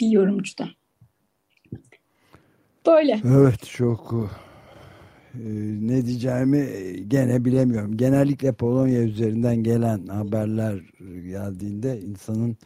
bir 0.00 0.08
yorumcu 0.08 0.58
da. 0.58 0.68
Böyle. 2.86 3.20
Evet 3.24 3.66
çok 3.66 4.14
ne 5.80 6.06
diyeceğimi 6.06 6.68
gene 7.08 7.44
bilemiyorum. 7.44 7.96
Genellikle 7.96 8.52
Polonya 8.52 9.02
üzerinden 9.02 9.56
gelen 9.56 10.06
haberler 10.06 10.74
geldiğinde 11.30 12.00
insanın 12.00 12.56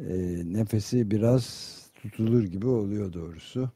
e, 0.00 0.06
nefesi 0.44 1.10
biraz 1.10 1.76
tutulur 1.94 2.44
gibi 2.44 2.66
oluyor 2.66 3.12
doğrusu. 3.12 3.70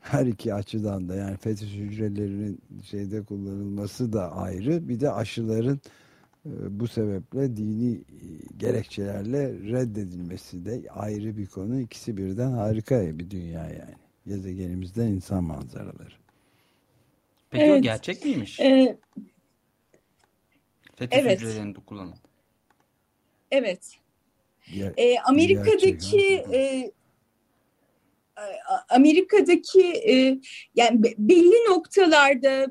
Her 0.00 0.26
iki 0.26 0.54
açıdan 0.54 1.08
da 1.08 1.14
yani 1.14 1.36
fetüs 1.36 1.74
hücrelerinin 1.74 2.60
şeyde 2.82 3.22
kullanılması 3.22 4.12
da 4.12 4.36
ayrı. 4.36 4.88
Bir 4.88 5.00
de 5.00 5.10
aşıların 5.10 5.80
e, 6.46 6.80
bu 6.80 6.88
sebeple 6.88 7.56
dini 7.56 7.94
e, 7.94 8.02
gerekçelerle 8.56 9.52
reddedilmesi 9.52 10.64
de 10.64 10.82
ayrı 10.90 11.36
bir 11.36 11.46
konu. 11.46 11.80
İkisi 11.80 12.16
birden 12.16 12.52
harika 12.52 13.18
bir 13.18 13.30
dünya 13.30 13.64
yani. 13.64 13.94
Gezegenimizden 14.26 15.06
insan 15.06 15.44
manzaraları. 15.44 16.21
Peki 17.52 17.64
evet. 17.64 17.78
o 17.78 17.82
gerçek 17.82 18.24
miymiş? 18.24 18.60
Ee, 18.60 18.96
Fetüs 20.96 21.18
evet. 21.18 21.40
hücrelerinde 21.40 21.78
kullanıldı. 21.86 22.18
Evet. 23.50 23.94
Ger 24.74 24.92
ee, 24.96 25.18
Amerika'daki 25.18 26.44
e, 26.52 26.92
Amerika'daki 28.88 29.82
e, 29.82 30.38
yani 30.74 31.02
belli 31.18 31.70
noktalarda 31.70 32.66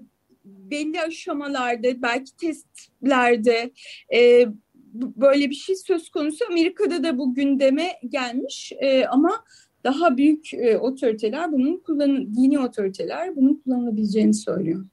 belli 0.46 1.02
aşamalarda 1.02 2.02
belki 2.02 2.38
testlerde 2.38 3.72
e, 4.14 4.48
böyle 4.94 5.50
bir 5.50 5.56
şey 5.56 5.76
söz 5.76 6.10
konusu 6.10 6.46
Amerika'da 6.50 7.04
da 7.04 7.18
bu 7.18 7.34
gündeme 7.34 8.00
gelmiş 8.10 8.72
e, 8.80 9.06
ama 9.06 9.46
daha 9.84 10.18
büyük 10.18 10.54
e, 10.54 10.78
otoriteler 10.78 11.52
bunun 11.52 11.78
kullan 11.78 12.36
dini 12.36 12.60
otoriteler 12.60 13.36
bunun 13.36 13.62
kullanılabileceğini 13.64 14.34
söylüyor. 14.34 14.86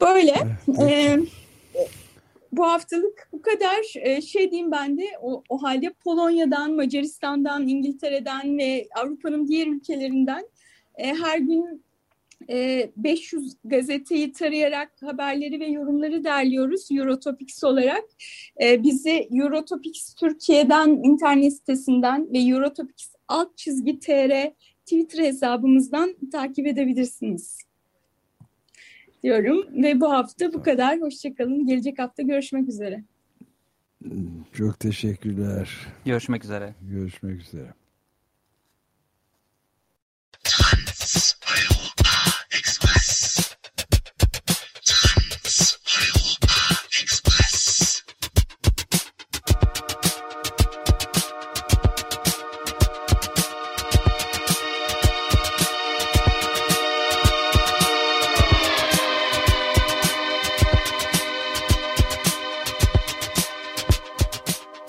Böyle. 0.00 0.34
e, 0.82 1.18
bu 2.52 2.64
haftalık 2.64 3.28
bu 3.32 3.42
kadar 3.42 3.94
e, 3.96 4.20
şey 4.20 4.50
diyeyim 4.50 4.70
ben 4.70 4.98
de 4.98 5.04
o, 5.22 5.42
o 5.48 5.62
halde 5.62 5.94
Polonya'dan, 6.04 6.72
Macaristan'dan, 6.72 7.68
İngiltere'den 7.68 8.58
ve 8.58 8.88
Avrupa'nın 8.94 9.48
diğer 9.48 9.66
ülkelerinden 9.66 10.48
e, 10.94 11.14
her 11.14 11.38
gün 11.38 11.84
500 12.48 13.56
gazeteyi 13.64 14.32
tarayarak 14.32 14.92
haberleri 15.02 15.60
ve 15.60 15.66
yorumları 15.66 16.24
derliyoruz 16.24 16.88
Eurotopics 16.92 17.64
olarak. 17.64 18.04
Bizi 18.60 19.28
Eurotopics 19.32 20.14
Türkiye'den 20.14 20.88
internet 20.88 21.52
sitesinden 21.52 22.32
ve 22.32 22.38
Eurotopics 22.38 23.14
alt 23.28 23.56
çizgi 23.56 24.00
tr 24.00 24.50
Twitter 24.84 25.24
hesabımızdan 25.24 26.16
takip 26.32 26.66
edebilirsiniz 26.66 27.58
diyorum 29.22 29.66
ve 29.82 30.00
bu 30.00 30.10
hafta 30.12 30.52
bu 30.52 30.62
kadar. 30.62 31.00
Hoşçakalın. 31.00 31.66
Gelecek 31.66 31.98
hafta 31.98 32.22
görüşmek 32.22 32.68
üzere. 32.68 33.04
Çok 34.52 34.80
teşekkürler. 34.80 35.70
Görüşmek 36.04 36.44
üzere. 36.44 36.74
Görüşmek 36.82 37.40
üzere. 37.40 37.74